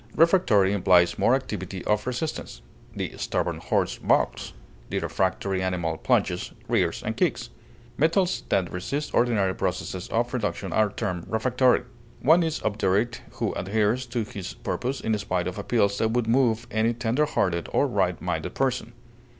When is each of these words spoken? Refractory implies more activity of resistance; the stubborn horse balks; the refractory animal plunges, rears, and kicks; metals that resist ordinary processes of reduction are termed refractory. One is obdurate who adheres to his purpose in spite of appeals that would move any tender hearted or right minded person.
Refractory 0.15 0.73
implies 0.73 1.19
more 1.19 1.35
activity 1.35 1.85
of 1.85 2.07
resistance; 2.07 2.63
the 2.95 3.15
stubborn 3.17 3.59
horse 3.59 3.99
balks; 3.99 4.51
the 4.89 4.97
refractory 4.97 5.61
animal 5.61 5.95
plunges, 5.97 6.53
rears, 6.67 7.03
and 7.03 7.15
kicks; 7.15 7.51
metals 7.99 8.41
that 8.49 8.71
resist 8.71 9.13
ordinary 9.13 9.53
processes 9.53 10.07
of 10.07 10.33
reduction 10.33 10.73
are 10.73 10.89
termed 10.89 11.25
refractory. 11.29 11.83
One 12.19 12.41
is 12.41 12.63
obdurate 12.63 13.21
who 13.33 13.53
adheres 13.53 14.07
to 14.07 14.23
his 14.23 14.55
purpose 14.55 15.01
in 15.01 15.15
spite 15.19 15.45
of 15.45 15.59
appeals 15.59 15.99
that 15.99 16.09
would 16.09 16.25
move 16.25 16.65
any 16.71 16.95
tender 16.95 17.25
hearted 17.25 17.69
or 17.71 17.85
right 17.85 18.19
minded 18.19 18.55
person. 18.55 18.93